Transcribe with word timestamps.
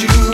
you. 0.00 0.33